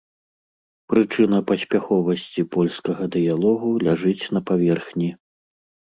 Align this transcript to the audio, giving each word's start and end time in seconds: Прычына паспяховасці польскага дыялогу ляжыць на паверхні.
Прычына 0.93 1.37
паспяховасці 1.51 2.41
польскага 2.55 3.03
дыялогу 3.17 3.67
ляжыць 3.87 4.19
на 4.37 4.43
паверхні. 4.53 5.09